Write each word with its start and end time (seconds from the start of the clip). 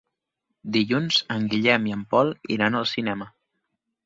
Dilluns 0.77 1.19
en 1.35 1.45
Guillem 1.51 1.85
i 1.91 1.93
en 1.99 2.01
Pol 2.15 2.33
iran 2.57 2.79
al 2.81 2.89
cinema. 2.95 3.29